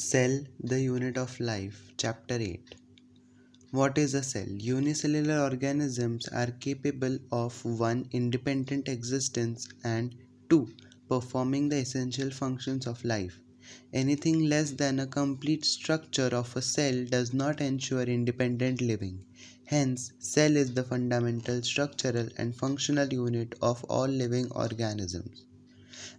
[0.00, 1.92] Cell, the unit of life.
[1.96, 2.76] Chapter 8
[3.72, 4.46] What is a cell?
[4.48, 8.10] Unicellular organisms are capable of 1.
[8.12, 10.14] Independent existence and
[10.50, 10.68] 2.
[11.08, 13.40] Performing the essential functions of life.
[13.92, 19.24] Anything less than a complete structure of a cell does not ensure independent living.
[19.64, 25.44] Hence, cell is the fundamental structural and functional unit of all living organisms.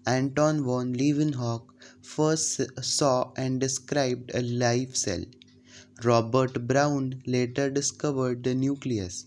[0.05, 1.70] Anton von Leeuwenhoek
[2.02, 5.24] first saw and described a live cell.
[6.04, 9.25] Robert Brown later discovered the nucleus.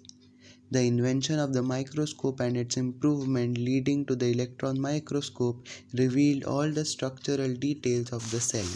[0.71, 6.71] The invention of the microscope and its improvement leading to the electron microscope revealed all
[6.71, 8.69] the structural details of the cell.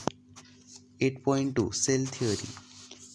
[1.01, 2.49] 8.2 Cell Theory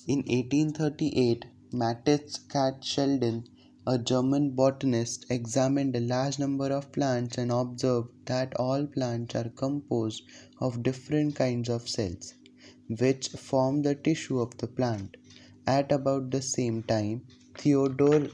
[0.07, 3.47] In 1838, Matthias Kat Schleiden
[3.87, 9.49] a German botanist examined a large number of plants and observed that all plants are
[9.49, 10.21] composed
[10.59, 12.35] of different kinds of cells,
[12.99, 15.17] which form the tissue of the plant.
[15.65, 17.23] At about the same time,
[17.57, 18.29] Theodore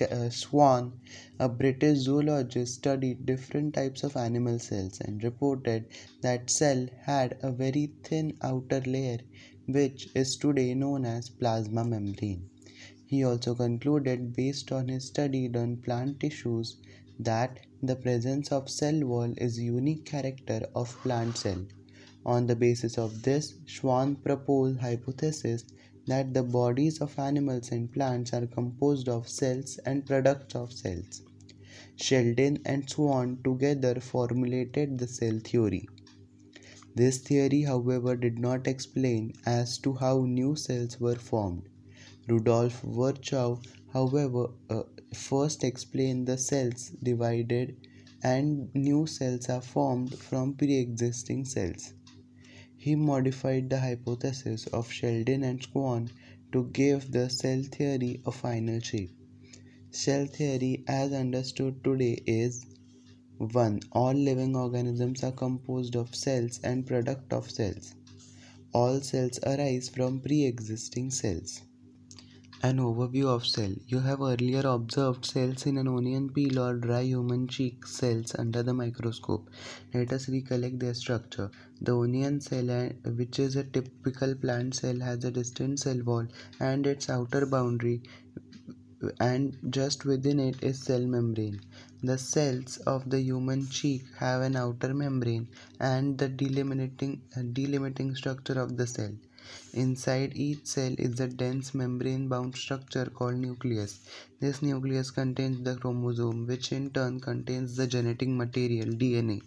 [0.00, 0.92] uh, Schwann,
[1.38, 5.86] a British zoologist, studied different types of animal cells and reported
[6.22, 9.18] that cell had a very thin outer layer,
[9.66, 12.48] which is today known as plasma membrane.
[13.08, 16.76] He also concluded, based on his study on plant tissues,
[17.18, 21.64] that the presence of cell wall is unique character of plant cell.
[22.26, 25.64] On the basis of this, Schwann proposed hypothesis
[26.06, 31.22] that the bodies of animals and plants are composed of cells and products of cells.
[31.96, 35.88] Schleiden and Schwann together formulated the cell theory.
[36.94, 41.70] This theory, however, did not explain as to how new cells were formed.
[42.28, 43.60] Rudolf Virchow,
[43.92, 44.82] however, uh,
[45.14, 47.76] first explained the cells divided
[48.22, 51.94] and new cells are formed from pre-existing cells.
[52.76, 56.10] He modified the hypothesis of Schleiden and Schwann
[56.52, 59.10] to give the cell theory a final shape.
[59.90, 62.66] Cell theory as understood today is
[63.38, 63.80] 1.
[63.92, 67.94] All living organisms are composed of cells and product of cells.
[68.74, 71.62] All cells arise from pre-existing cells.
[72.62, 73.72] An overview of cell.
[73.88, 78.62] You have earlier observed cells in an onion peel or dry human cheek cells under
[78.62, 79.50] the microscope.
[79.92, 81.50] Let us recollect their structure.
[81.80, 86.28] The onion cell, uh, which is a typical plant cell, has a distinct cell wall
[86.60, 88.02] and its outer boundary
[89.20, 91.60] and just within it is cell membrane.
[92.02, 95.48] The cells of the human cheek have an outer membrane
[95.80, 99.12] and the delimiting, uh, delimiting structure of the cell.
[99.72, 104.00] Inside each cell is a dense membrane-bound structure called nucleus.
[104.40, 109.42] This nucleus contains the chromosome, which in turn contains the genetic material DNA.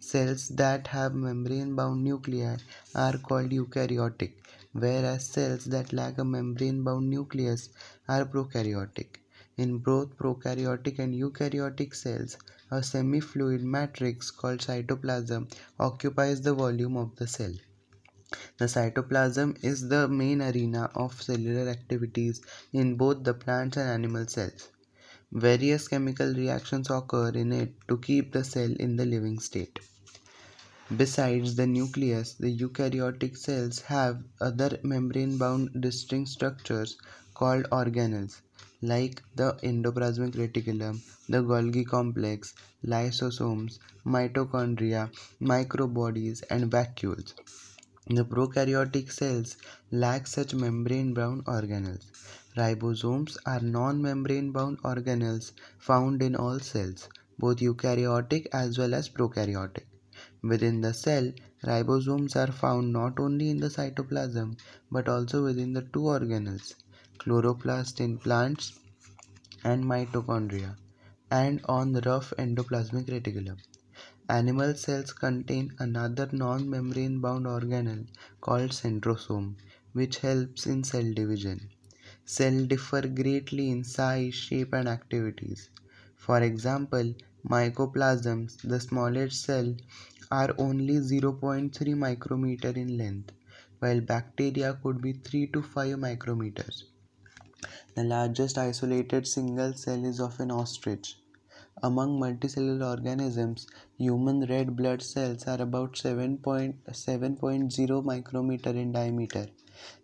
[0.00, 2.56] Cells that have membrane-bound nuclei
[2.94, 4.32] are called eukaryotic,
[4.72, 7.68] whereas cells that lack a membrane-bound nucleus
[8.08, 9.18] are prokaryotic.
[9.56, 12.38] In both prokaryotic and eukaryotic cells,
[12.70, 15.48] a semi-fluid matrix called cytoplasm
[15.78, 17.52] occupies the volume of the cell.
[18.58, 22.40] The cytoplasm is the main arena of cellular activities
[22.72, 24.68] in both the plant and animal cells.
[25.32, 29.78] Various chemical reactions occur in it to keep the cell in the living state.
[30.96, 36.96] Besides the nucleus, the eukaryotic cells have other membrane-bound distinct structures
[37.34, 38.40] called organelles,
[38.82, 47.32] like the endoplasmic reticulum, the Golgi complex, lysosomes, mitochondria, microbodies, and vacuoles.
[48.06, 49.56] The prokaryotic cells
[49.90, 52.04] lack such membrane-bound organelles.
[52.56, 59.84] Ribosomes are non-membrane-bound organelles found in all cells, both eukaryotic as well as prokaryotic.
[60.42, 61.32] Within the cell,
[61.64, 64.58] ribosomes are found not only in the cytoplasm
[64.90, 66.74] but also within the two organelles,
[67.18, 68.78] chloroplast in plants
[69.64, 70.76] and mitochondria,
[71.30, 73.56] and on the rough endoplasmic reticulum.
[74.30, 78.06] Animal cells contain another non-membrane bound organelle
[78.40, 79.56] called centrosome,
[79.92, 81.68] which helps in cell division.
[82.24, 85.68] Cells differ greatly in size, shape and activities.
[86.16, 87.14] For example,
[87.46, 89.76] mycoplasms, the smallest cell,
[90.30, 93.32] are only 0.3 micrometer in length,
[93.80, 96.84] while bacteria could be 3 to 5 micrometers.
[97.94, 101.18] The largest isolated single cell is of an ostrich.
[101.82, 103.66] Among multicellular organisms,
[103.98, 109.48] human red blood cells are about 7.7.0 micrometer in diameter.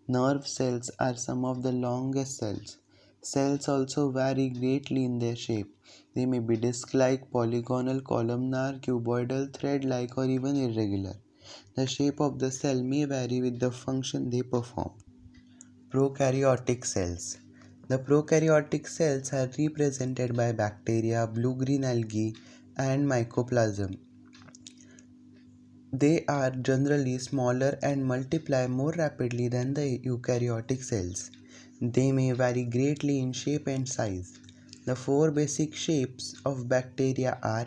[0.09, 2.79] Nerve cells are some of the longest cells.
[3.23, 5.75] Cells also vary greatly in their shape.
[6.15, 11.15] They may be disc-like, polygonal, columnar, cuboidal, thread-like or even irregular.
[11.77, 14.91] The shape of the cell may vary with the function they perform.
[15.91, 17.39] Prokaryotic cells.
[17.91, 22.37] The prokaryotic cells are represented by bacteria, blue-green algae,
[22.77, 23.97] and mycoplasm.
[25.93, 31.33] They are generally smaller and multiply more rapidly than the eukaryotic cells.
[31.83, 34.39] They may vary greatly in shape and size.
[34.85, 37.67] The four basic shapes of bacteria are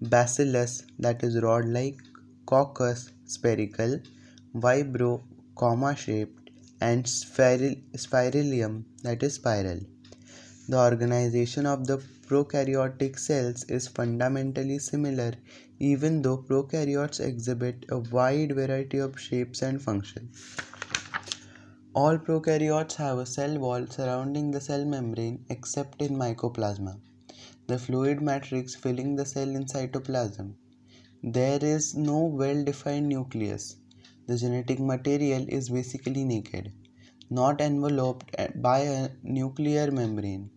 [0.00, 1.98] bacillus that is rod-like,
[2.46, 4.00] coccus spherical,
[4.54, 5.22] vibrio
[5.54, 6.39] comma shaped
[6.80, 9.80] and spirillum that is spiral.
[10.68, 15.32] The organization of the prokaryotic cells is fundamentally similar
[15.78, 20.56] even though prokaryotes exhibit a wide variety of shapes and functions.
[21.92, 27.00] All prokaryotes have a cell wall surrounding the cell membrane except in mycoplasma,
[27.66, 30.54] the fluid matrix filling the cell in cytoplasm.
[31.22, 33.76] There is no well-defined nucleus.
[34.30, 36.72] The genetic material is basically naked,
[37.30, 40.50] not enveloped by a nuclear membrane.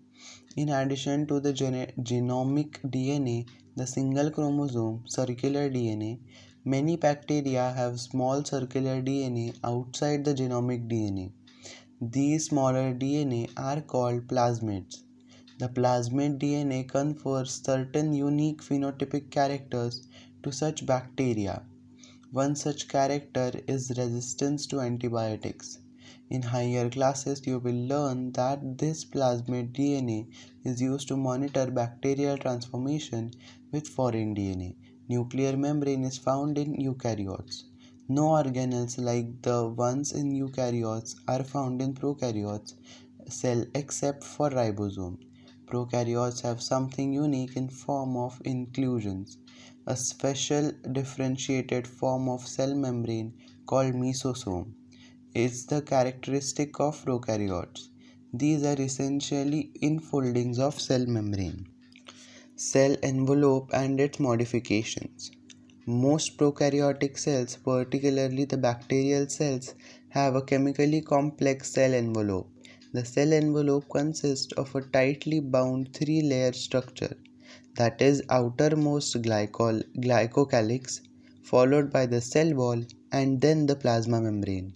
[0.56, 6.20] In addition to the genomic DNA, the single chromosome circular DNA,
[6.64, 11.32] many bacteria have small circular DNA outside the genomic DNA.
[12.00, 15.02] These smaller DNA are called plasmids.
[15.58, 20.08] The plasmid DNA confers certain unique phenotypic characters
[20.44, 21.64] to such bacteria.
[22.34, 25.78] One such character is resistance to antibiotics.
[26.32, 30.26] In higher classes, you will learn that this plasmid DNA
[30.64, 33.34] is used to monitor bacterial transformation
[33.72, 34.76] with foreign DNA.
[35.08, 37.66] Nuclear membrane is found in eukaryotes.
[38.10, 42.74] No organelles like the ones in eukaryotes are found in prokaryotes
[43.30, 45.20] cell except for ribosome.
[45.68, 49.38] Prokaryotes have something unique in form of inclusions,
[49.86, 53.34] a special differentiated form of cell membrane
[53.66, 54.74] called mesosome
[55.36, 57.90] is the characteristic of prokaryotes.
[58.34, 61.68] These are essentially infoldings of cell membrane.
[62.56, 65.32] Cell envelope and its modifications.
[65.86, 69.76] Most prokaryotic cells, particularly the bacterial cells,
[70.10, 72.50] have a chemically complex cell envelope.
[72.94, 77.18] The cell envelope consists of a tightly bound three-layer structure
[77.76, 81.02] that is outermost glycol glycocalyx
[81.44, 82.82] followed by the cell wall
[83.12, 84.74] and then the plasma membrane.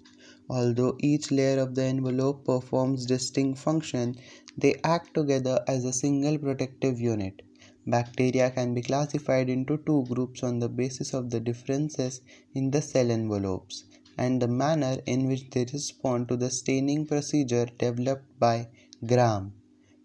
[0.49, 4.15] Although each layer of the envelope performs distinct function,
[4.57, 7.41] they act together as a single protective unit.
[7.87, 12.21] Bacteria can be classified into two groups on the basis of the differences
[12.53, 13.85] in the cell envelopes
[14.17, 18.67] and the manner in which they respond to the staining procedure developed by
[19.05, 19.53] Gram,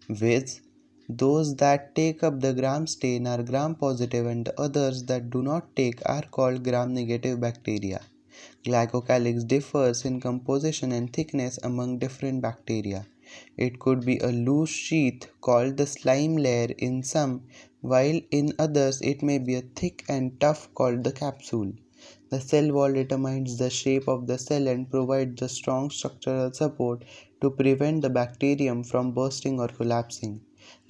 [0.09, 0.62] viz.
[1.09, 5.41] Those that take up the gram stain are gram positive and the others that do
[5.41, 8.01] not take are called gram negative bacteria.
[8.65, 13.05] Glycocalyx differs in composition and thickness among different bacteria.
[13.57, 17.43] It could be a loose sheath called the slime layer in some,
[17.81, 21.73] while in others it may be a thick and tough called the capsule.
[22.29, 27.03] The cell wall determines the shape of the cell and provides the strong structural support
[27.41, 30.41] to prevent the bacterium from bursting or collapsing.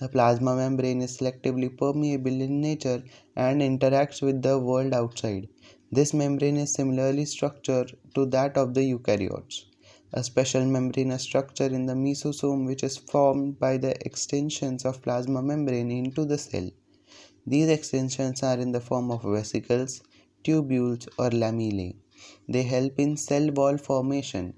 [0.03, 3.05] The plasma membrane is selectively permeable in nature
[3.37, 5.47] and interacts with the world outside.
[5.93, 9.63] This membrane is similarly structured to that of the eukaryotes.
[10.11, 15.41] A special membranous structure in the mesosome which is formed by the extensions of plasma
[15.41, 16.69] membrane into the cell.
[17.47, 20.01] These extensions are in the form of vesicles,
[20.43, 21.95] tubules or lamellae.
[22.49, 24.55] They help in cell wall formation,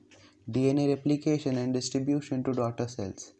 [0.50, 3.34] DNA replication and distribution to daughter cells.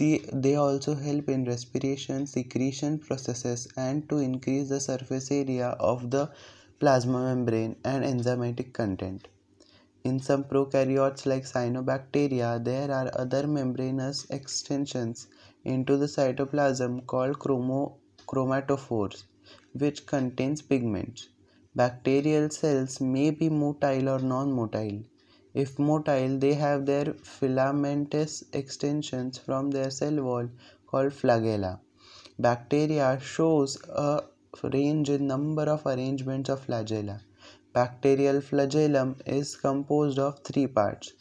[0.00, 6.30] They also help in respiration, secretion processes and to increase the surface area of the
[6.78, 9.28] plasma membrane, and enzymatic content.
[10.02, 15.28] In some prokaryotes like cyanobacteria, there are other membranous extensions
[15.64, 19.24] into the cytoplasm called chromo chromatophores,
[19.74, 21.28] which contains pigments.
[21.76, 25.04] Bacterial cells may be motile or non-motile.
[25.52, 30.48] If motile, they have their filamentous extensions from their cell wall
[30.86, 31.80] called flagella.
[32.38, 34.22] Bacteria shows a
[34.62, 37.20] range in number of arrangements of flagella.
[37.72, 41.12] Bacterial flagellum is composed of three parts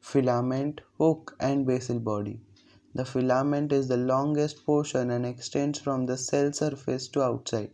[0.00, 2.40] filament, hook, and basal body.
[2.94, 7.72] The filament is the longest portion and extends from the cell surface to outside.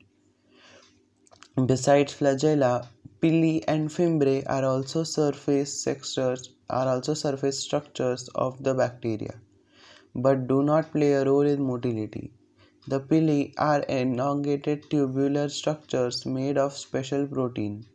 [1.66, 2.88] Besides flagella,
[3.25, 9.35] pili and fimbriae are also surface structures are also surface structures of the bacteria,
[10.14, 12.33] but do not play a role in motility.
[12.87, 17.87] The pili are elongated tubular structures made of special protein.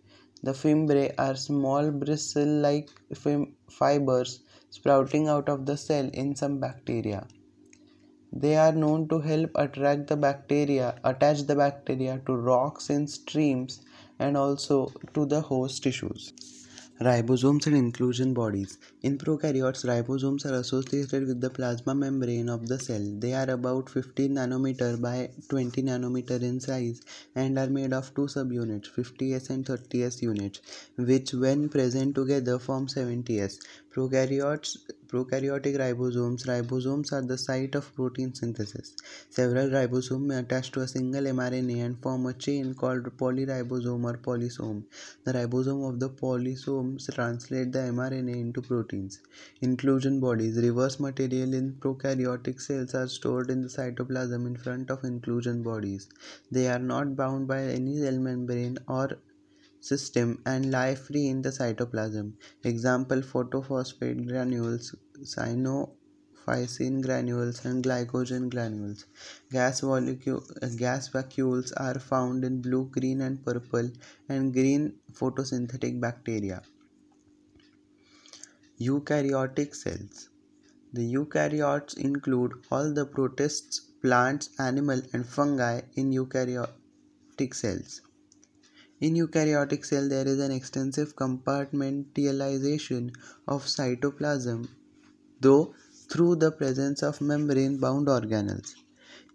[0.41, 2.89] The fimbriae are small bristle-like
[3.69, 4.39] fibers
[4.71, 7.27] sprouting out of the cell in some bacteria.
[8.33, 13.81] They are known to help attract the bacteria, attach the bacteria to rocks in streams
[14.19, 16.33] and also to the host tissues.
[17.01, 18.77] Ribosomes and inclusion bodies.
[19.03, 23.01] In prokaryotes, ribosomes are associated with the plasma membrane of the cell.
[23.19, 27.01] They are about 15 nanometer by 20 nanometer in size
[27.35, 30.59] and are made of two subunits, 50S and 30S units,
[30.97, 33.59] which when present together form 70S.
[33.95, 34.77] Prokaryotes
[35.11, 36.45] Prokaryotic ribosomes.
[36.45, 38.95] Ribosomes are the site of protein synthesis.
[39.31, 44.17] Several ribosomes may attach to a single mRNA and form a chain called polyribosome or
[44.17, 44.83] polysome.
[45.23, 49.19] The ribosome of the polysomes translate the mRNA into proteins.
[49.61, 50.57] Inclusion bodies.
[50.57, 56.07] Reverse material in prokaryotic cells are stored in the cytoplasm in front of inclusion bodies.
[56.51, 59.17] They are not bound by any cell membrane or
[59.81, 62.33] system and lie free in the cytoplasm.
[62.63, 69.05] Example photophosphate granules, cyanophycin granules and glycogen granules.
[69.51, 69.99] Gas, uh,
[70.77, 73.89] gas vacuoles are found in blue, green and purple
[74.27, 76.61] and green photosynthetic bacteria.
[78.79, 80.29] Eukaryotic cells.
[80.93, 88.01] The eukaryotes include all the protists, plants, animal and fungi in eukaryotic cells.
[89.01, 93.15] In eukaryotic cell, there is an extensive compartmentalization
[93.47, 94.67] of cytoplasm,
[95.39, 95.73] though
[96.09, 98.75] through the presence of membrane-bound organelles.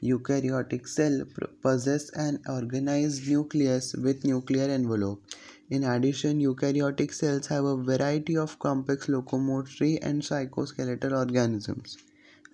[0.03, 1.25] Eukaryotic cell
[1.63, 5.23] possess an organized nucleus with nuclear envelope.
[5.71, 11.97] In addition, eukaryotic cells have a variety of complex locomotory and cytoskeletal organisms,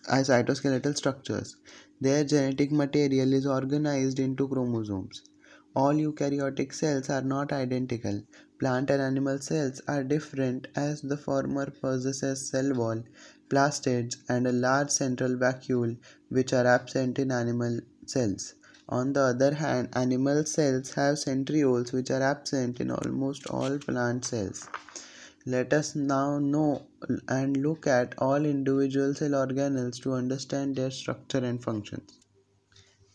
[0.08, 1.56] as cytoskeletal structures.
[2.00, 5.22] Their genetic material is organized into chromosomes.
[5.76, 8.22] All eukaryotic cells are not identical.
[8.58, 13.04] Plant and animal cells are different as the former possesses cell wall,
[13.48, 15.96] plastids and a large central vacuole
[16.28, 18.54] which are absent in animal cells.
[18.88, 24.24] On the other hand, animal cells have centrioles which are absent in almost all plant
[24.24, 24.66] cells.
[25.46, 26.86] Let us now know
[27.28, 32.18] and look at all individual cell organelles to understand their structure and functions.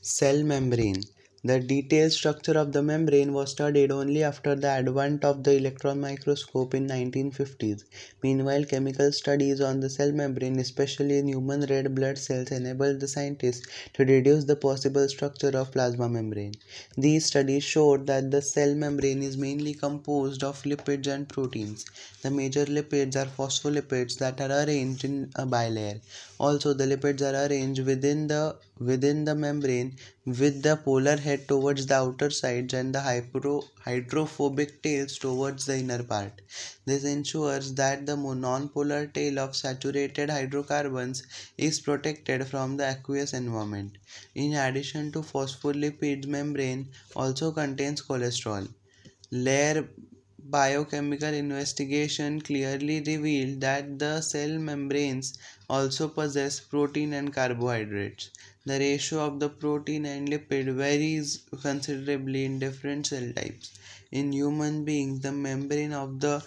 [0.01, 1.03] Cell membrane
[1.45, 6.01] the detailed structure of the membrane was studied only after the advent of the electron
[6.01, 7.85] microscope in 1950s.
[8.21, 13.07] Meanwhile, chemical studies on the cell membrane, especially in human red blood cells, enabled the
[13.07, 16.55] scientists to deduce the possible structure of plasma membrane.
[16.97, 21.85] These studies showed that the cell membrane is mainly composed of lipids and proteins.
[22.21, 26.01] The major lipids are phospholipids that are arranged in a bilayer.
[26.39, 31.87] Also, the lipids are arranged within the within the membrane with the polar head towards
[31.87, 36.41] the outer sides and the hypro, hydrophobic tails towards the inner part.
[36.85, 41.23] This ensures that the non-polar tail of saturated hydrocarbons
[41.57, 43.97] is protected from the aqueous environment.
[44.35, 48.67] In addition to phospholipids, membrane also contains cholesterol.
[49.31, 49.87] Layer
[50.49, 55.37] biochemical investigation clearly revealed that the cell membranes
[55.69, 58.29] also possess protein and carbohydrates.
[58.65, 63.71] The ratio of the protein and lipid varies considerably in different cell types.
[64.11, 66.43] In human beings, the membrane of the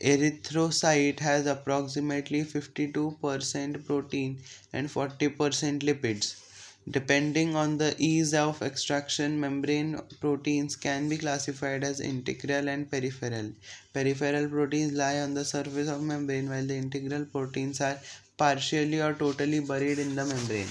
[0.00, 4.40] erythrocyte has approximately 52% protein
[4.72, 6.43] and 40% lipids.
[6.90, 13.52] Depending on the ease of extraction, membrane proteins can be classified as integral and peripheral.
[13.92, 17.98] Peripheral proteins lie on the surface of membrane while the integral proteins are
[18.36, 20.68] partially or totally buried in the membrane.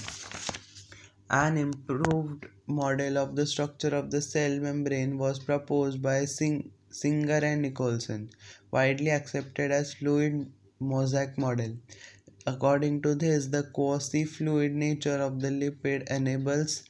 [1.30, 7.40] An improved model of the structure of the cell membrane was proposed by Sing Singer
[7.42, 8.30] and Nicolson,
[8.70, 11.76] widely accepted as fluid mosaic model.
[12.46, 16.84] According to this, the quasi-fluid nature of the lipid enables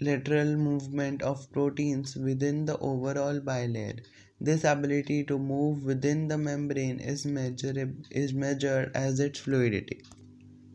[0.00, 4.00] lateral movement of proteins within the overall bilayer.
[4.40, 10.02] This ability to move within the membrane is, is measured as its fluidity.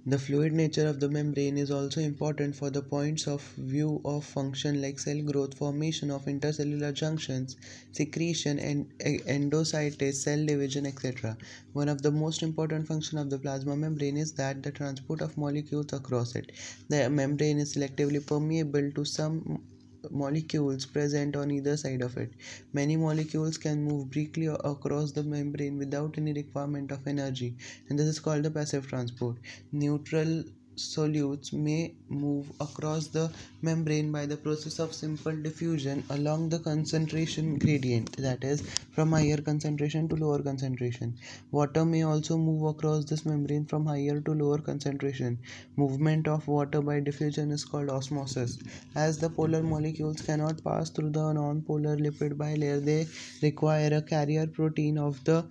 [0.06, 4.24] The fluid nature of the membrane is also important for the points of view of
[4.24, 7.56] function like cell growth, formation of intercellular junctions,
[7.92, 11.38] secretion, and endocytes, cell division, etc.
[11.72, 15.38] One of the most important functions of the plasma membrane is that the transport of
[15.38, 16.52] molecules across it.
[16.90, 19.64] The membrane is selectively permeable to some
[20.12, 22.34] molecules present on either side of it.
[22.74, 27.56] Many molecules can move briefly across the membrane without any requirement of energy,
[27.90, 29.38] and this is called the passive transport.
[29.72, 30.44] Neutral
[30.76, 37.58] solutes may move across the membrane by the process of simple diffusion along the concentration
[37.58, 38.62] gradient that is
[38.92, 41.16] from higher concentration to lower concentration.
[41.52, 45.40] Water may also move across this membrane from higher to lower concentration.
[45.76, 48.58] Movement of water by diffusion is called osmosis.
[48.96, 53.08] As the polar molecules cannot pass through the non-polar lipid bilayer they
[53.42, 55.46] require a carrier protein of the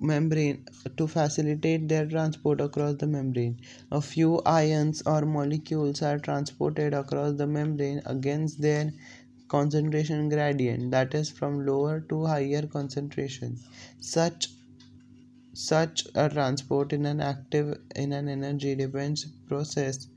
[0.00, 0.64] membrane
[0.96, 3.58] to facilitate their transport across the membrane.
[3.90, 8.92] A few ions or molecules are transported across the membrane against their
[9.48, 13.58] concentration gradient that is from lower to higher concentration.
[14.00, 14.48] Such
[15.54, 20.08] such a transport in an active in an energy dependent process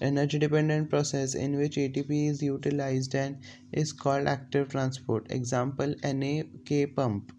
[0.00, 3.38] energy dependent process in which ATP is utilized and
[3.72, 5.26] is called active transport.
[5.30, 7.32] Example NAK pump.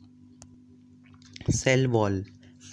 [1.52, 2.24] Cell wall.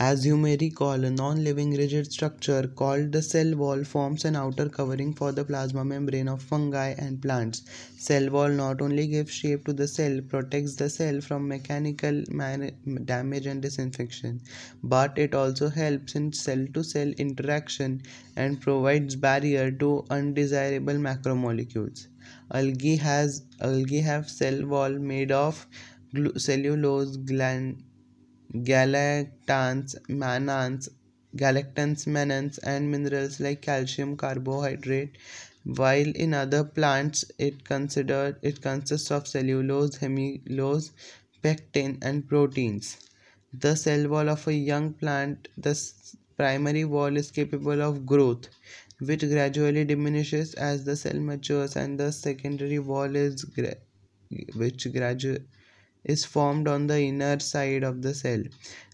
[0.00, 4.70] As you may recall, a non-living rigid structure called the cell wall forms an outer
[4.70, 7.64] covering for the plasma membrane of fungi and plants.
[7.98, 12.22] Cell wall not only gives shape to the cell, protects the cell from mechanical
[13.04, 14.40] damage and disinfection,
[14.82, 18.00] but it also helps in cell-to-cell -cell interaction
[18.36, 22.06] and provides barrier to undesirable macromolecules.
[22.54, 25.66] Algae has algae have cell wall made of
[26.36, 27.82] cellulose gland
[28.54, 30.88] galactans, mannans,
[31.36, 35.16] galactans, mannans, and minerals like calcium carbohydrate.
[35.64, 40.92] While in other plants, it considered it consists of cellulose, hemulose,
[41.42, 42.96] pectin, and proteins.
[43.52, 45.78] The cell wall of a young plant, the
[46.36, 48.48] primary wall is capable of growth,
[49.00, 53.44] which gradually diminishes as the cell matures, and the secondary wall is
[54.54, 55.40] which gradually
[56.04, 58.42] is formed on the inner side of the cell.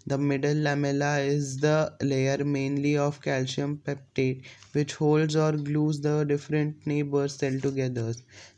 [0.07, 6.25] The middle lamella is the layer mainly of calcium pectate which holds or glues the
[6.25, 8.15] different neighbor cell together.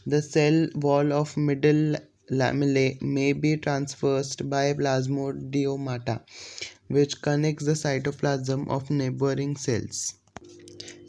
[0.07, 1.97] The cell wall of middle
[2.31, 6.23] lamellae may be traversed by plasmodesmata
[6.89, 10.20] which connects the cytoplasm of neighboring cells.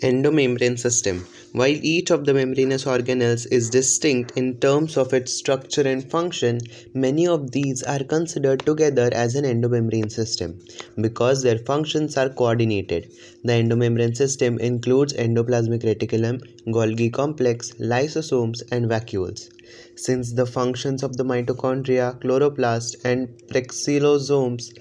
[0.02, 1.28] Endomembrane system.
[1.52, 6.60] While each of the membranous organelles is distinct in terms of its structure and function,
[6.96, 10.60] many of these are considered together as an endomembrane system
[11.00, 13.12] because their functions are coordinated.
[13.44, 19.50] The endomembrane system includes endoplasmic reticulum, Golgi complex, lysosomes, and vacuoles.
[19.96, 24.72] Since the functions of the mitochondria, chloroplast, and peroxisomes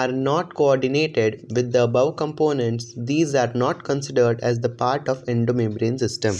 [0.00, 5.24] are not coordinated with the above components, these are not considered as the part of
[5.26, 6.34] endomembrane system.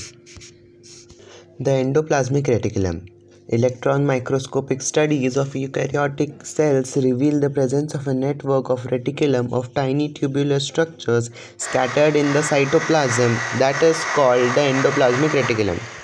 [1.61, 3.09] The endoplasmic reticulum.
[3.49, 9.75] Electron microscopic studies of eukaryotic cells reveal the presence of a network of reticulum of
[9.75, 16.02] tiny tubular structures scattered in the cytoplasm that is called the endoplasmic reticulum.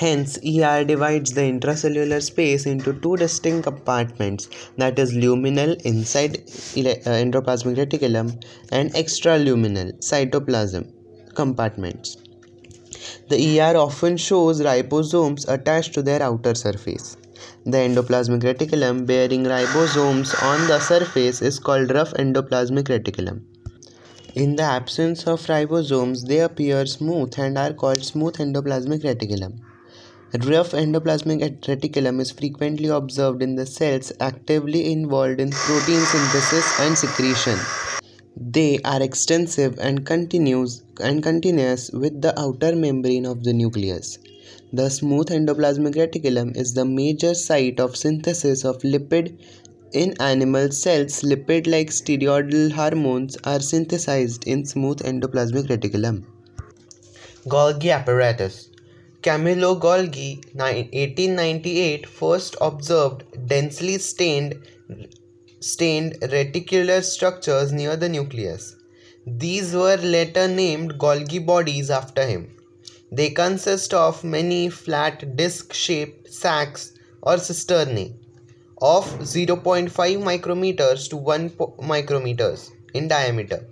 [0.00, 7.10] Hence, ER divides the intracellular space into two distinct compartments that is luminal inside uh,
[7.22, 10.90] endoplasmic reticulum and extraluminal cytoplasm
[11.34, 12.16] compartments.
[13.28, 17.18] The ER often shows ribosomes attached to their outer surface.
[17.66, 23.42] The endoplasmic reticulum bearing ribosomes on the surface is called rough endoplasmic reticulum.
[24.34, 29.60] In the absence of ribosomes, they appear smooth and are called smooth endoplasmic reticulum.
[30.32, 36.96] Rough endoplasmic reticulum is frequently observed in the cells actively involved in protein synthesis and
[36.96, 37.58] secretion.
[38.36, 44.18] They are extensive and continuous and continuous with the outer membrane of the nucleus.
[44.72, 49.36] The smooth endoplasmic reticulum is the major site of synthesis of lipid
[49.92, 51.22] in animal cells.
[51.22, 56.22] Lipid-like steroidal hormones are synthesized in smooth endoplasmic reticulum.
[57.48, 58.69] Golgi apparatus
[59.22, 64.66] Camillo Golgi, 1898, first observed densely stained,
[65.60, 68.76] stained reticular structures near the nucleus.
[69.26, 72.56] These were later named Golgi bodies after him.
[73.12, 78.14] They consist of many flat disc-shaped sacs or cisternae
[78.80, 83.66] of 0.5 micrometers to 1 micrometers in diameter.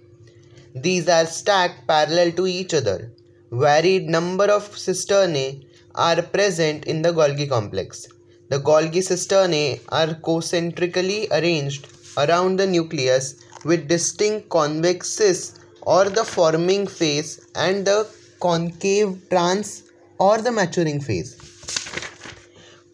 [0.74, 3.12] These are stacked parallel to each other
[3.50, 8.08] varied number of cisternae are present in the Golgi complex.
[8.50, 16.24] The Golgi cisternae are concentrically arranged around the nucleus with distinct convex cis or the
[16.24, 18.06] forming phase and the
[18.40, 19.84] concave trans
[20.18, 21.36] or the maturing phase.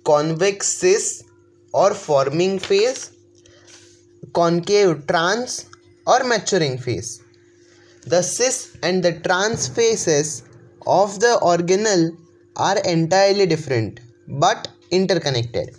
[0.04, 1.24] Convex cis
[1.72, 3.12] or forming phase,
[4.32, 5.68] concave trans
[6.06, 7.23] or maturing phase.
[8.06, 10.42] The cis and the trans phases
[10.86, 12.14] of the organelle
[12.54, 15.74] are entirely different but interconnected.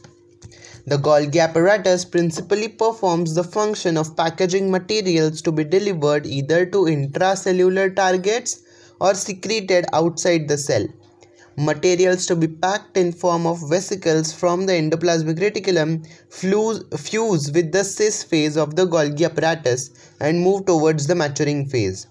[0.88, 6.86] The Golgi apparatus principally performs the function of packaging materials to be delivered either to
[6.86, 8.64] intracellular targets
[9.00, 10.88] or secreted outside the cell.
[11.58, 17.84] Materials to be packed in form of vesicles from the endoplasmic reticulum fuse with the
[17.84, 22.08] cis phase of the Golgi apparatus and move towards the maturing phase.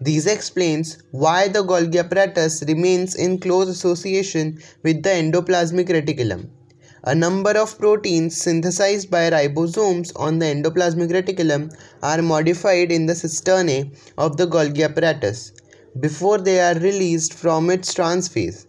[0.00, 6.48] This explains why the Golgi apparatus remains in close association with the endoplasmic reticulum.
[7.04, 13.14] A number of proteins synthesized by ribosomes on the endoplasmic reticulum are modified in the
[13.14, 15.52] cisternae of the Golgi apparatus
[15.98, 18.66] before they are released from its transphase.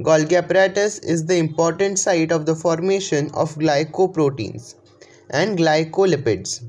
[0.00, 4.74] Golgi apparatus is the important site of the formation of glycoproteins
[5.30, 6.64] and glycolipids.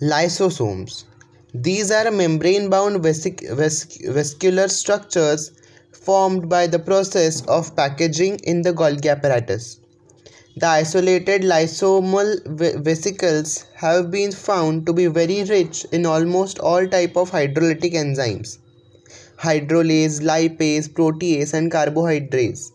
[0.00, 1.04] Lysosomes.
[1.54, 5.52] These are membrane bound vesic- vascular structures
[5.90, 9.80] formed by the process of packaging in the Golgi apparatus.
[10.56, 12.44] The isolated lysosomal
[12.82, 18.58] vesicles have been found to be very rich in almost all type of hydrolytic enzymes
[19.38, 22.72] hydrolase, lipase, protease and carbohydrases.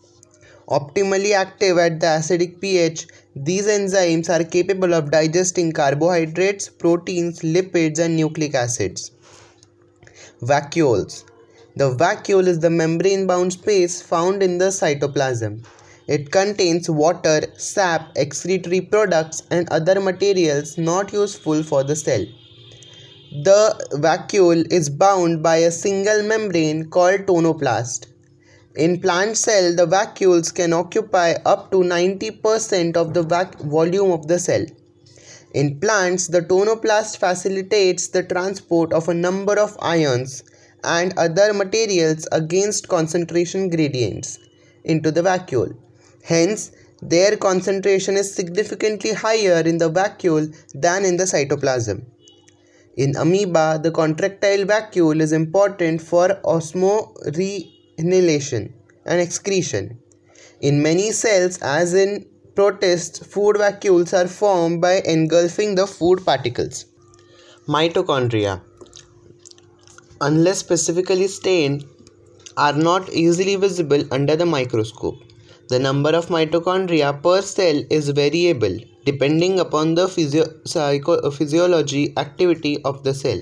[0.68, 7.98] Optimally active at the acidic pH, these enzymes are capable of digesting carbohydrates, proteins, lipids
[7.98, 9.12] and nucleic acids.
[10.42, 11.24] Vacuoles
[11.76, 15.64] the vacuole is the membrane bound space found in the cytoplasm.
[16.08, 22.26] It contains water, sap, excretory products, and other materials not useful for the cell.
[23.44, 28.08] The vacuole is bound by a single membrane called tonoplast.
[28.76, 33.22] In plant cell, the vacuoles can occupy up to 90% of the
[33.64, 34.64] volume of the cell.
[35.52, 40.44] In plants, the tonoplast facilitates the transport of a number of ions
[40.84, 44.38] and other materials against concentration gradients
[44.84, 45.76] into the vacuole.
[46.22, 46.70] Hence,
[47.02, 52.04] their concentration is significantly higher in the vacuole than in the cytoplasm.
[52.96, 56.38] In amoeba, the contractile vacuole is important for
[58.00, 58.72] osmoregulation
[59.06, 59.98] and excretion.
[60.60, 66.86] In many cells, as in protists, food vacuoles are formed by engulfing the food particles.
[67.68, 68.60] Mitochondria
[70.20, 71.84] unless specifically stained,
[72.56, 75.16] are not easily visible under the microscope.
[75.68, 82.82] The number of mitochondria per cell is variable depending upon the physio- psycho- physiology activity
[82.84, 83.40] of the cell.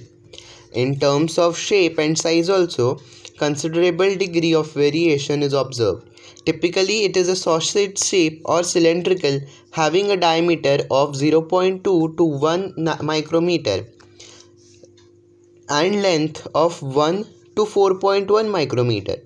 [0.73, 3.01] In terms of shape and size also,
[3.39, 6.09] considerable degree of variation is observed.
[6.45, 11.83] Typically, it is a sausage shape or cylindrical having a diameter of 0.2
[12.17, 13.85] to 1 micrometer
[15.69, 17.25] and length of 1
[17.57, 19.17] to 4.1 micrometer.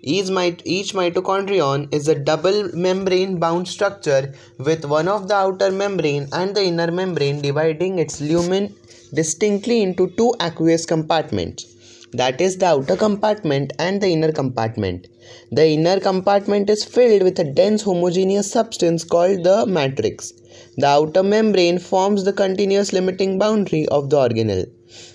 [0.00, 5.70] Each, mit- each mitochondrion is a double membrane bound structure with one of the outer
[5.70, 8.74] membrane and the inner membrane dividing its lumen
[9.12, 11.73] distinctly into two aqueous compartments
[12.14, 15.08] that is the outer compartment and the inner compartment.
[15.50, 20.32] The inner compartment is filled with a dense homogeneous substance called the matrix.
[20.76, 24.66] The outer membrane forms the continuous limiting boundary of the organelle.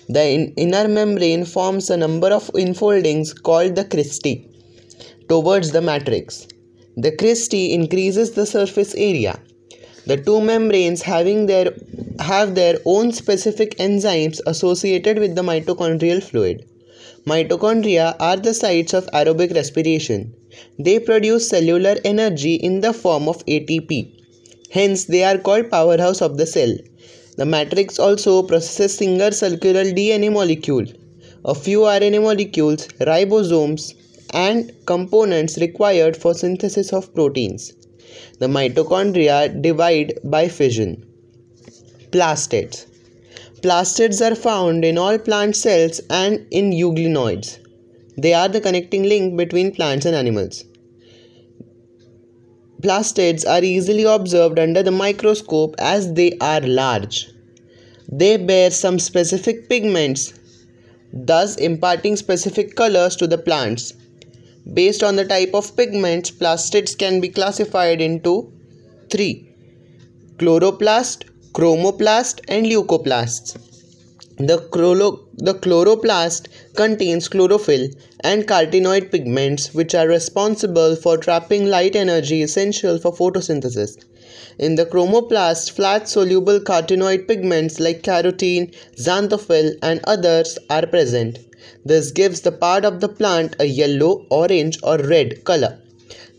[0.08, 4.46] The in- inner membrane forms a number of infoldings called the cristae
[5.28, 6.46] towards the matrix.
[6.96, 9.40] The cristae increases the surface area.
[10.06, 11.72] The two membranes having their
[12.18, 16.66] have their own specific enzymes associated with the mitochondrial fluid.
[17.30, 20.34] Mitochondria are the sites of aerobic respiration.
[20.80, 23.90] They produce cellular energy in the form of ATP.
[24.72, 26.74] Hence, they are called powerhouse of the cell.
[27.36, 30.86] The matrix also processes single circular DNA molecule,
[31.44, 33.94] a few RNA molecules, ribosomes,
[34.34, 37.72] and components required for synthesis of proteins.
[38.40, 41.06] The mitochondria divide by fission.
[42.10, 42.86] Plastids.
[43.62, 47.58] Plastids are found in all plant cells and in euglenoids.
[48.16, 50.64] They are the connecting link between plants and animals.
[52.82, 57.28] Plastids are easily observed under the microscope as they are large.
[58.10, 60.32] They bear some specific pigments,
[61.12, 63.92] thus imparting specific colors to the plants.
[64.72, 68.50] Based on the type of pigments, plastids can be classified into
[69.10, 69.46] three
[70.38, 73.58] chloroplast, chromoplast, and leucoplasts.
[74.38, 74.58] The,
[75.36, 77.88] the chloroplast contains chlorophyll
[78.20, 83.98] and carotenoid pigments which are responsible for trapping light energy essential for photosynthesis.
[84.58, 91.38] in the chromoplast, flat soluble carotenoid pigments like carotene, xanthophyll, and others are present.
[91.84, 95.78] This gives the part of the plant a yellow, orange, or red color.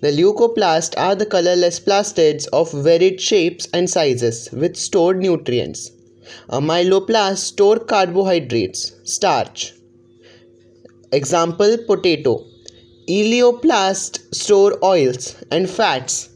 [0.02, 5.92] The leucoplasts are the colorless plastids of varied shapes and sizes with stored nutrients.
[6.50, 9.74] Amyloplast store carbohydrates, starch.
[11.12, 12.44] Example potato.
[13.08, 16.30] Elaioplast store oils and fats,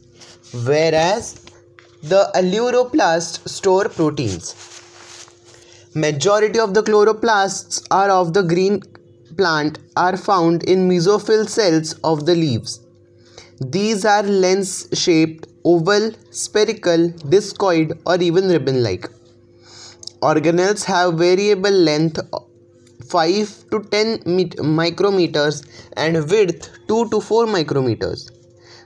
[0.64, 1.44] whereas
[2.04, 4.54] the aleuroplast store proteins.
[5.92, 8.80] Majority of the chloroplasts are of the green
[9.36, 12.85] plant are found in mesophyll cells of the leaves.
[13.60, 19.08] These are lens shaped, oval, spherical, discoid, or even ribbon like.
[20.20, 22.20] Organelles have variable length
[23.08, 24.18] 5 to 10
[24.80, 25.66] micrometers
[25.96, 28.30] and width 2 to 4 micrometers.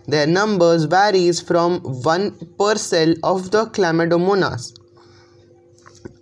[0.06, 4.78] Their numbers varies from 1 per cell of the chlamydomonas,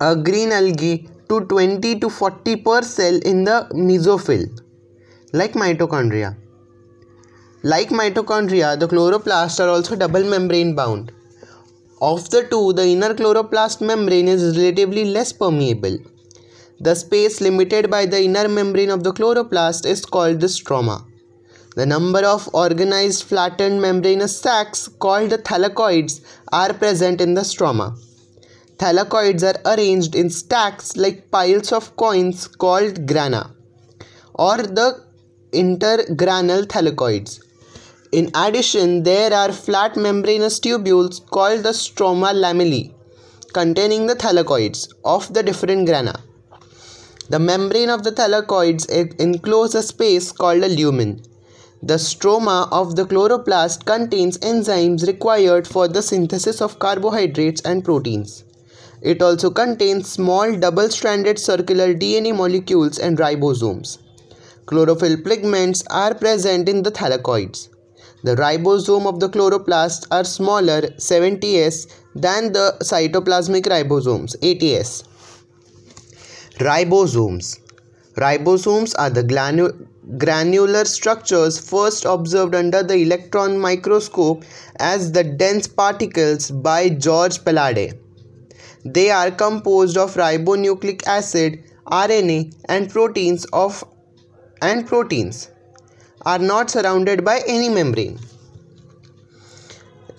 [0.01, 4.47] a green algae, to 20 to 40 per cell in the mesophyll,
[5.35, 6.35] like mitochondria.
[7.64, 11.11] Like mitochondria, the chloroplasts are also double membrane bound.
[12.01, 15.99] Of the two, the inner chloroplast membrane is relatively less permeable.
[16.79, 21.05] The space limited by the inner membrane of the chloroplast is called the stroma.
[21.75, 26.21] The number of organized flattened membranous sacs called the thylakoids
[26.53, 27.99] are present in the stroma.
[28.77, 33.53] Thylakoids are arranged in stacks like piles of coins called grana
[34.35, 35.05] or the
[35.53, 37.40] intergranal thylakoids.
[38.11, 42.94] In addition, there are flat membranous tubules called the stroma lamellae
[43.53, 46.18] containing the thylakoids of the different grana.
[47.29, 48.88] The membrane of the thylakoids
[49.21, 51.23] encloses a space called a lumen.
[51.83, 58.44] The stroma of the chloroplast contains enzymes required for the synthesis of carbohydrates and proteins.
[59.03, 63.99] It also contains small double-stranded circular DNA molecules and ribosomes.
[64.64, 67.68] Chlorophyll pigments are present in the thylakoids.
[68.24, 75.04] The ribosome of the chloroplast are smaller 70s than the cytoplasmic ribosomes 80s.
[76.59, 77.61] Ribosomes
[78.16, 79.22] Ribosomes are the
[80.18, 84.44] granular structures first observed under the electron microscope
[84.81, 88.00] as the dense particles by George Palade.
[88.85, 93.85] They are composed of ribonucleic acid, RNA and proteins of
[94.61, 95.50] and proteins
[96.24, 98.18] are not surrounded by any membrane.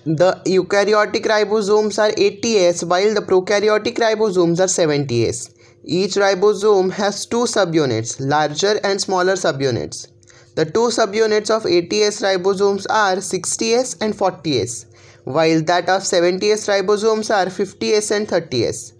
[0.06, 5.54] The eukaryotic ribosomes are 80S while the prokaryotic ribosomes are 70S.
[5.84, 10.08] Each ribosome has two subunits, larger and smaller subunits.
[10.54, 14.86] The two subunits of 80S ribosomes are 60S and 40S,
[15.24, 18.92] while that of 70S ribosomes are 50S and 30S.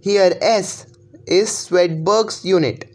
[0.00, 0.86] Here S
[1.26, 2.91] is Svedberg's unit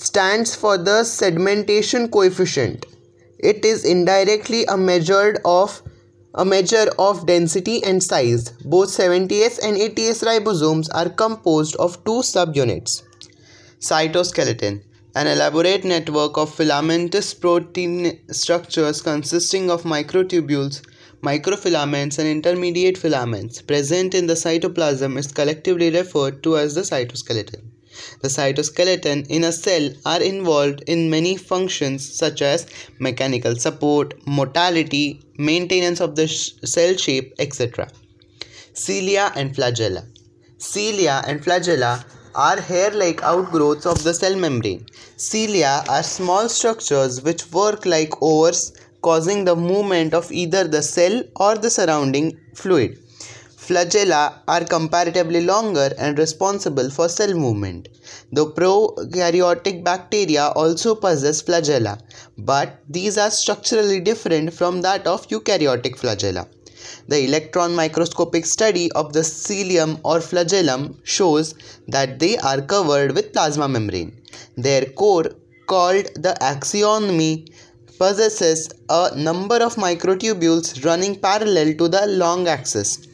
[0.00, 2.86] stands for the sedimentation coefficient.
[3.38, 5.82] It is indirectly a measure of
[6.34, 8.50] a measure of density and size.
[8.64, 13.02] Both 70S and 80S ribosomes are composed of two subunits.
[13.80, 14.82] Cytoskeleton
[15.16, 20.86] an elaborate network of filamentous protein structures consisting of microtubules,
[21.20, 27.60] microfilaments and intermediate filaments present in the cytoplasm is collectively referred to as the cytoskeleton.
[28.22, 32.66] The cytoskeleton in a cell are involved in many functions such as
[32.98, 37.88] mechanical support, motility, maintenance of the sh cell shape, etc.
[38.74, 40.06] Cilia and flagella.
[40.58, 44.86] Cilia and flagella are hair-like outgrowths of the cell membrane.
[45.16, 51.22] Cilia are small structures which work like oars causing the movement of either the cell
[51.36, 52.98] or the surrounding fluid.
[53.70, 57.86] Flagella are comparatively longer and responsible for cell movement.
[58.32, 62.00] The prokaryotic bacteria also possess flagella,
[62.36, 66.48] but these are structurally different from that of eukaryotic flagella.
[67.06, 71.54] The electron microscopic study of the cilium or flagellum shows
[71.86, 74.20] that they are covered with plasma membrane.
[74.56, 75.30] Their core,
[75.68, 77.46] called the axoneme,
[77.98, 83.06] possesses a number of microtubules running parallel to the long axis.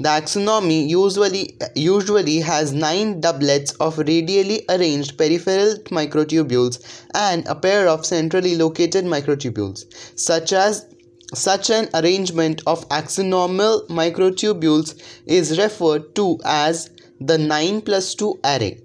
[0.00, 6.78] The axoneme usually, usually has nine doublets of radially arranged peripheral microtubules
[7.14, 9.86] and a pair of centrally located microtubules.
[10.16, 10.86] Such as
[11.34, 14.94] such an arrangement of axonemal microtubules
[15.26, 18.80] is referred to as the 9 plus 2 array.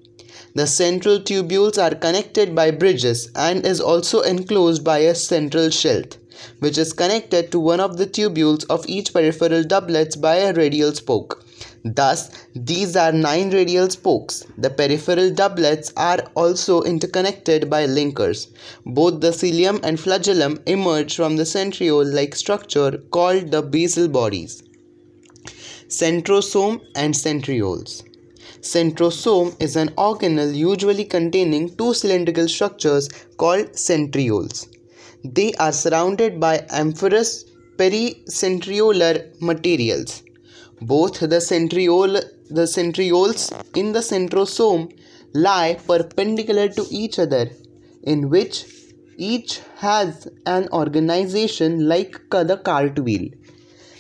[0.56, 6.17] The central tubules are connected by bridges and is also enclosed by a central sheath.
[6.60, 10.94] Which is connected to one of the tubules of each peripheral doublets by a radial
[10.94, 11.44] spoke.
[11.86, 14.46] Thus, these are nine radial spokes.
[14.58, 18.48] The peripheral doublets are also interconnected by linkers.
[18.86, 24.64] Both the cilium and flagellum emerge from the centriole-like structure called the basal bodies.
[25.88, 28.04] Centrosome and centrioles.
[28.62, 34.73] Centrosome is an organelle usually containing two cylindrical structures called centrioles.
[35.24, 37.46] They are surrounded by amorphous
[37.78, 40.24] pericentriolar materials.
[40.82, 44.92] Both the centriole the centrioles in the centrosome
[45.34, 47.50] lie perpendicular to each other
[48.04, 48.66] in which
[49.18, 53.30] each has an organization like the cartwheel.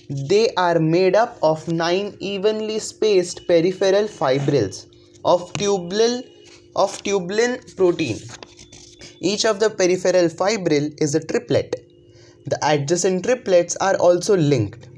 [0.09, 4.87] They are made up of nine evenly spaced peripheral fibrils
[5.23, 6.23] of tubulin
[6.75, 8.19] of tubulin protein.
[9.25, 11.75] Each of the peripheral fibril is a triplet.
[12.45, 14.89] The adjacent triplets are also linked.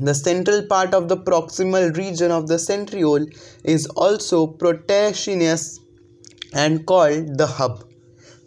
[0.00, 3.26] The central part of the proximal region of the centriole
[3.62, 5.80] is also proteaceous
[6.54, 7.84] and called the hub,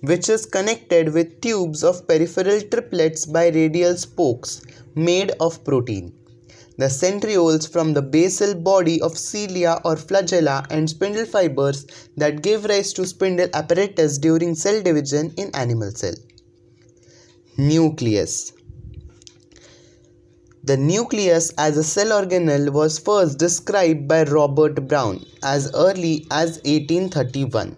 [0.02, 4.64] which is connected with tubes of peripheral triplets by radial spokes
[4.96, 6.14] made of protein.
[6.78, 11.86] The centrioles from the basal body of cilia or flagella and spindle fibers
[12.18, 16.16] that give rise to spindle apparatus during cell division in animal cell.
[17.58, 18.52] Nucleus
[20.66, 26.56] the nucleus as a cell organelle was first described by Robert Brown as early as
[26.64, 27.78] 1831.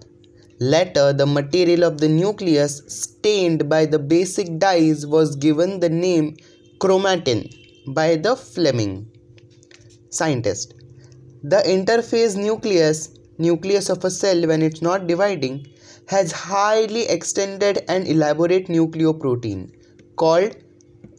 [0.62, 6.38] Later, the material of the nucleus stained by the basic dyes was given the name
[6.80, 9.10] chromatin by the Flemming
[10.10, 10.74] scientist.
[11.44, 15.68] The interphase nucleus, nucleus of a cell when it's not dividing,
[16.08, 19.72] has highly extended and elaborate nucleoprotein
[20.16, 20.56] called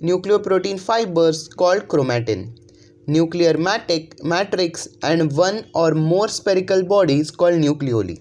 [0.02, 2.58] nucleoprotein fibers called chromatin,
[3.06, 8.20] nuclear matrix, and one or more spherical bodies called nucleoli.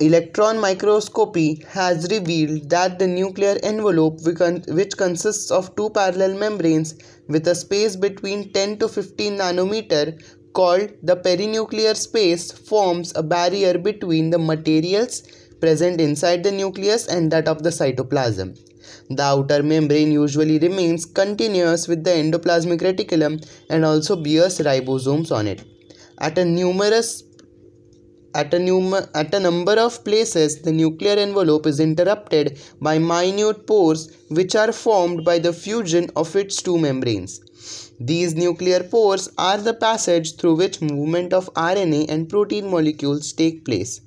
[0.00, 6.96] Electron microscopy has revealed that the nuclear envelope, which consists of two parallel membranes
[7.28, 10.20] with a space between 10 to 15 nanometer,
[10.52, 15.22] called the perinuclear space, forms a barrier between the materials
[15.60, 18.58] present inside the nucleus and that of the cytoplasm.
[19.10, 25.46] The outer membrane usually remains continuous with the endoplasmic reticulum and also bears ribosomes on
[25.46, 25.62] it.
[26.18, 27.22] At a numerous
[28.34, 33.66] at a, num- at a number of places, the nuclear envelope is interrupted by minute
[33.66, 37.40] pores which are formed by the fusion of its two membranes.
[38.00, 43.64] These nuclear pores are the passage through which movement of RNA and protein molecules take
[43.64, 44.00] place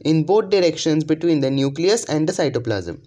[0.00, 2.98] in both directions between the nucleus and the cytoplasm.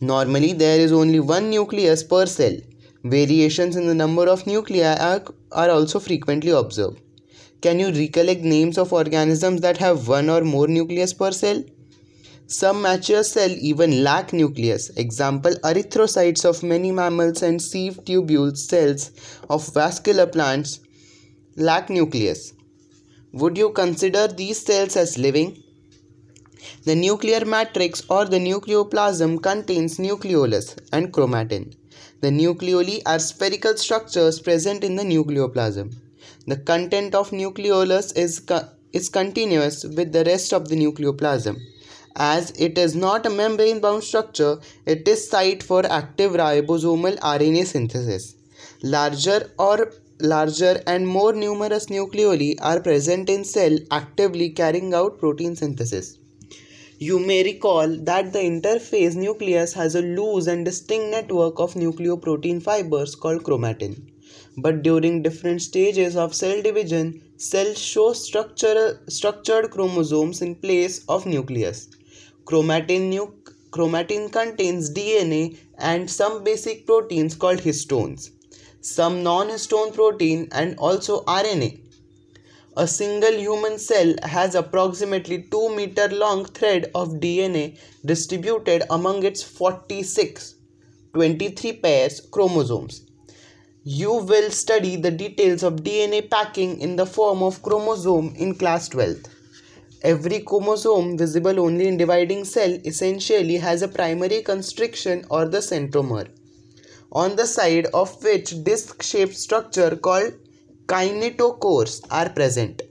[0.00, 2.56] Normally, there is only one nucleus per cell.
[3.04, 7.00] Variations in the number of nuclei are, are also frequently observed.
[7.60, 11.64] Can you recollect names of organisms that have one or more nucleus per cell?
[12.46, 14.90] Some mature cells even lack nucleus.
[14.90, 19.10] Example erythrocytes of many mammals and sieve tubule cells
[19.50, 20.78] of vascular plants
[21.56, 22.52] lack nucleus.
[23.32, 25.60] Would you consider these cells as living?
[26.84, 31.74] The nuclear matrix or the nucleoplasm contains nucleolus and chromatin.
[32.20, 36.07] The nucleoli are spherical structures present in the nucleoplasm.
[36.48, 41.58] The content of nucleolus is, co- is continuous with the rest of the nucleoplasm.
[42.16, 47.66] As it is not a membrane bound structure, it is site for active ribosomal RNA
[47.66, 48.34] synthesis.
[48.82, 55.54] Larger or larger and more numerous nucleoli are present in cell actively carrying out protein
[55.54, 56.16] synthesis.
[56.98, 62.62] You may recall that the interphase nucleus has a loose and distinct network of nucleoprotein
[62.62, 64.00] fibers called chromatin.
[64.60, 71.88] But during different stages of cell division, cells show structured chromosomes in place of nucleus.
[72.44, 73.34] Chromatin, nu-
[73.70, 78.30] chromatin contains DNA and some basic proteins called histones,
[78.80, 81.78] some non histone protein, and also RNA.
[82.76, 89.40] A single human cell has approximately 2 meter long thread of DNA distributed among its
[89.40, 90.56] 46
[91.14, 93.07] 23 pairs chromosomes.
[93.90, 98.90] You will study the details of DNA packing in the form of chromosome in class
[98.90, 99.28] 12th.
[100.02, 106.28] Every chromosome visible only in dividing cell essentially has a primary constriction or the centromere
[107.10, 110.34] on the side of which disc shaped structure called
[110.84, 112.82] kinetochores are present.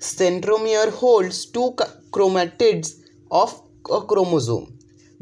[0.00, 1.74] Centromere holds two
[2.10, 3.60] chromatids of
[3.92, 4.78] a chromosome,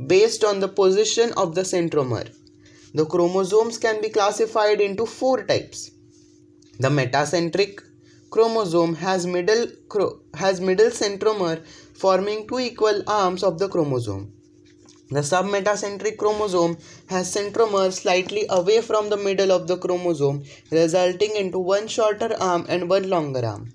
[0.06, 2.30] based on the position of the centromere.
[2.94, 5.92] The chromosomes can be classified into four types.
[6.78, 7.80] The metacentric
[8.30, 9.66] chromosome has middle,
[10.34, 11.64] has middle centromere
[11.94, 14.32] forming two equal arms of the chromosome.
[15.10, 16.76] The submetacentric chromosome
[17.06, 22.66] has centromere slightly away from the middle of the chromosome, resulting into one shorter arm
[22.68, 23.72] and one longer arm.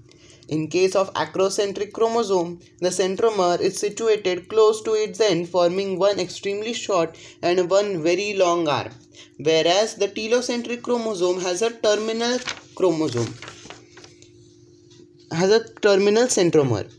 [0.49, 6.19] In case of acrocentric chromosome, the centromere is situated close to its end, forming one
[6.19, 8.91] extremely short and one very long arm,
[9.37, 12.39] whereas the telocentric chromosome has a terminal
[12.75, 13.33] chromosome
[15.31, 16.89] has a terminal centromere.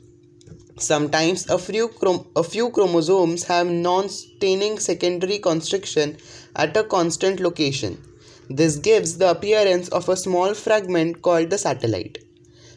[0.78, 1.90] Sometimes a few,
[2.36, 6.18] a few chromosomes have non-staining secondary constriction
[6.54, 8.02] at a constant location.
[8.50, 12.18] This gives the appearance of a small fragment called the satellite.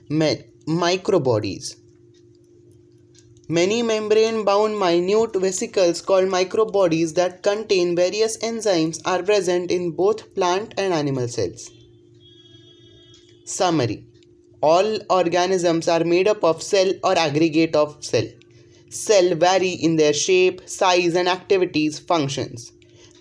[0.10, 1.76] Me- microbodies.
[3.48, 10.34] Many membrane bound minute vesicles called microbodies that contain various enzymes are present in both
[10.36, 11.70] plant and animal cells.
[13.44, 14.06] Summary
[14.62, 18.28] all organisms are made up of cell or aggregate of cell.
[18.90, 22.72] Cell vary in their shape, size and activities functions.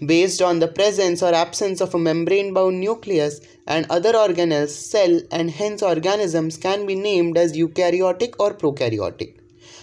[0.05, 5.21] Based on the presence or absence of a membrane bound nucleus and other organelles, cell
[5.31, 9.35] and hence organisms can be named as eukaryotic or prokaryotic.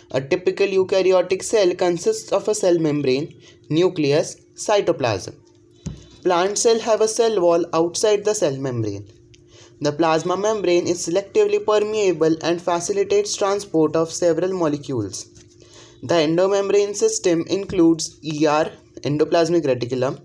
[0.10, 3.36] A typical eukaryotic cell consists of a cell membrane,
[3.70, 5.36] nucleus, cytoplasm.
[6.24, 9.08] Plant cells have a cell wall outside the cell membrane.
[9.80, 15.26] The plasma membrane is selectively permeable and facilitates transport of several molecules.
[16.02, 18.72] The endomembrane system includes ER,
[19.04, 20.20] endoplasmic reticulum,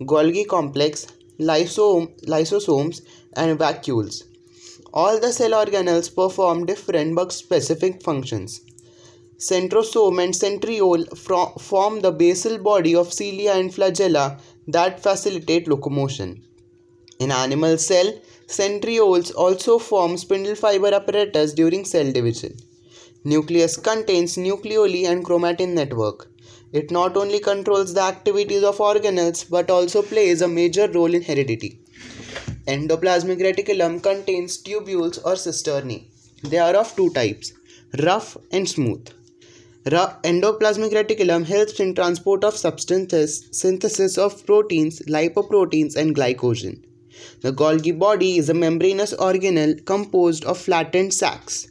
[0.00, 1.06] Golgi complex,
[1.38, 3.02] lysosome, lysosomes,
[3.34, 4.24] and vacuoles.
[4.92, 8.60] All the cell organelles perform different but specific functions.
[9.38, 11.06] Centrosome and centriole
[11.60, 16.44] form the basal body of cilia and flagella that facilitate locomotion.
[17.20, 18.12] In animal cell,
[18.48, 22.56] Centrioles also form spindle fiber apparatus during cell division.
[23.22, 26.30] Nucleus contains nucleoli and chromatin network.
[26.72, 31.22] It not only controls the activities of organelles but also plays a major role in
[31.22, 31.80] heredity.
[32.66, 36.04] Endoplasmic reticulum contains tubules or cisternae.
[36.42, 37.52] They are of two types,
[38.02, 39.08] rough and smooth.
[39.86, 46.84] endoplasmic reticulum helps in transport of substances, synthesis of proteins, lipoproteins and glycogen.
[47.40, 51.68] The Golgi body is a membranous organelle composed of flattened sacs.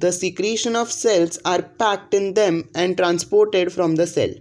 [0.00, 4.32] The secretion of cells are packed in them and transported from the cell.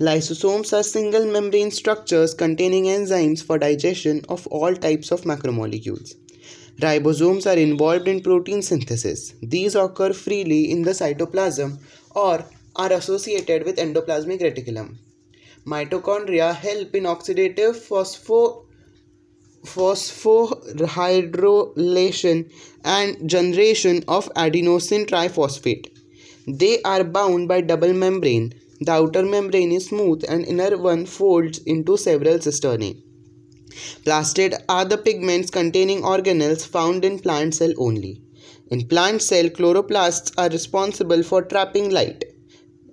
[0.00, 6.16] Lysosomes are single membrane structures containing enzymes for digestion of all types of macromolecules.
[6.80, 9.34] Ribosomes are involved in protein synthesis.
[9.40, 11.78] These occur freely in the cytoplasm
[12.16, 14.96] or are associated with endoplasmic reticulum.
[15.64, 18.64] Mitochondria help in oxidative phospho
[19.64, 22.50] phosphorylation
[22.84, 25.88] and generation of adenosine triphosphate.
[26.46, 28.54] They are bound by double membrane.
[28.80, 33.00] The outer membrane is smooth and inner one folds into several cisternae.
[34.04, 38.20] Plastid are the pigments containing organelles found in plant cell only.
[38.70, 42.24] In plant cell, chloroplasts are responsible for trapping light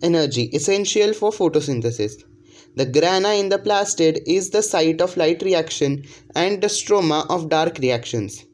[0.01, 2.23] energy essential for photosynthesis.
[2.75, 6.05] The grana in the plastid is the site of light reaction
[6.35, 8.45] and the stroma of dark reactions.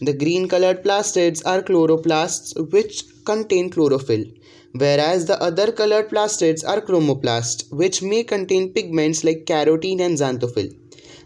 [0.00, 4.24] The green colored plastids are chloroplasts which contain chlorophyll,
[4.72, 10.74] whereas the other colored plastids are chromoplasts which may contain pigments like carotene and xanthophyll.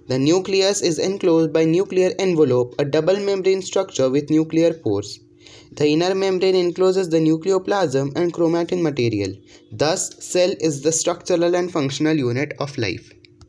[0.06, 5.20] The nucleus is enclosed by nuclear envelope, a double membrane structure with nuclear pores.
[5.78, 9.32] The inner membrane encloses the nucleoplasm and chromatin material.
[9.70, 13.12] Thus, cell is the structural and functional unit of life.